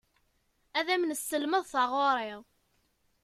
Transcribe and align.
Ad 0.77 0.87
am-nesselmed 0.93 1.63
taɣuri. 1.71 2.33